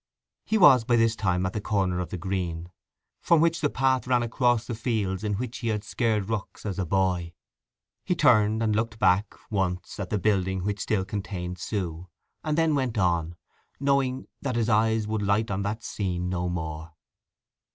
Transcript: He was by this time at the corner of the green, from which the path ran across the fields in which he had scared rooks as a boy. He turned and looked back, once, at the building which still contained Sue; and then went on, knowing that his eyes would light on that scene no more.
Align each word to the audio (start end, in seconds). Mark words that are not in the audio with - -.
He 0.45 0.57
was 0.57 0.83
by 0.83 0.95
this 0.95 1.15
time 1.15 1.45
at 1.45 1.53
the 1.53 1.61
corner 1.61 1.99
of 1.99 2.09
the 2.09 2.17
green, 2.17 2.71
from 3.21 3.39
which 3.39 3.61
the 3.61 3.69
path 3.69 4.07
ran 4.07 4.23
across 4.23 4.65
the 4.65 4.73
fields 4.73 5.23
in 5.23 5.35
which 5.35 5.59
he 5.59 5.67
had 5.67 5.83
scared 5.83 6.27
rooks 6.27 6.65
as 6.65 6.79
a 6.79 6.87
boy. 6.87 7.33
He 8.03 8.15
turned 8.15 8.63
and 8.63 8.75
looked 8.75 8.97
back, 8.97 9.35
once, 9.51 9.99
at 9.99 10.09
the 10.09 10.17
building 10.17 10.63
which 10.63 10.79
still 10.79 11.05
contained 11.05 11.59
Sue; 11.59 12.07
and 12.43 12.57
then 12.57 12.73
went 12.73 12.97
on, 12.97 13.35
knowing 13.79 14.25
that 14.41 14.55
his 14.55 14.69
eyes 14.69 15.05
would 15.07 15.21
light 15.21 15.51
on 15.51 15.61
that 15.61 15.83
scene 15.83 16.29
no 16.29 16.49
more. 16.49 16.93